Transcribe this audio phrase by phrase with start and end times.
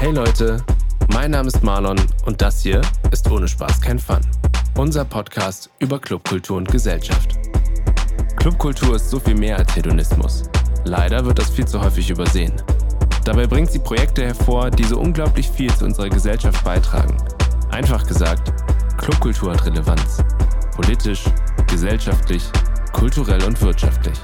[0.00, 0.64] Hey Leute,
[1.12, 4.22] mein Name ist Marlon und das hier ist Ohne Spaß kein Fun.
[4.78, 7.36] Unser Podcast über Clubkultur und Gesellschaft.
[8.36, 10.44] Clubkultur ist so viel mehr als Hedonismus.
[10.84, 12.54] Leider wird das viel zu häufig übersehen.
[13.26, 17.18] Dabei bringt sie Projekte hervor, die so unglaublich viel zu unserer Gesellschaft beitragen.
[17.70, 18.54] Einfach gesagt,
[18.96, 20.24] Clubkultur hat Relevanz.
[20.76, 21.24] Politisch,
[21.66, 22.50] gesellschaftlich,
[22.94, 24.18] kulturell und wirtschaftlich.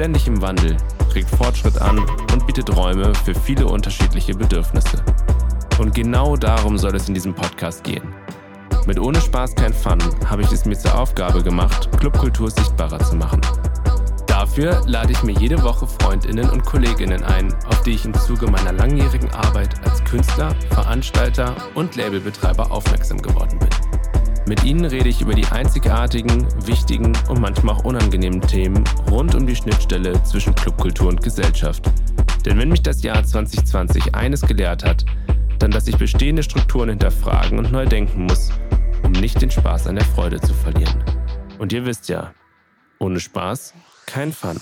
[0.00, 0.78] Ständig im Wandel,
[1.14, 1.98] regt Fortschritt an
[2.32, 5.04] und bietet Räume für viele unterschiedliche Bedürfnisse.
[5.78, 8.14] Und genau darum soll es in diesem Podcast gehen.
[8.86, 13.14] Mit Ohne Spaß kein Fun habe ich es mir zur Aufgabe gemacht, Clubkultur sichtbarer zu
[13.14, 13.42] machen.
[14.26, 18.50] Dafür lade ich mir jede Woche Freundinnen und Kolleginnen ein, auf die ich im Zuge
[18.50, 23.99] meiner langjährigen Arbeit als Künstler, Veranstalter und Labelbetreiber aufmerksam geworden bin.
[24.46, 29.46] Mit ihnen rede ich über die einzigartigen, wichtigen und manchmal auch unangenehmen Themen rund um
[29.46, 31.90] die Schnittstelle zwischen Clubkultur und Gesellschaft.
[32.44, 35.04] Denn wenn mich das Jahr 2020 eines gelehrt hat,
[35.58, 38.50] dann dass ich bestehende Strukturen hinterfragen und neu denken muss,
[39.02, 41.04] um nicht den Spaß an der Freude zu verlieren.
[41.58, 42.32] Und ihr wisst ja,
[42.98, 43.74] ohne Spaß
[44.06, 44.60] kein Fun.